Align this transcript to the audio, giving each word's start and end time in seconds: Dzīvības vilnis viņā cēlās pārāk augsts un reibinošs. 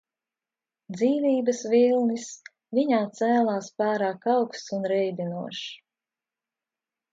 Dzīvības 0.95 1.59
vilnis 1.73 2.25
viņā 2.79 3.03
cēlās 3.21 3.69
pārāk 3.83 4.27
augsts 4.35 4.75
un 4.81 4.91
reibinošs. 4.95 5.63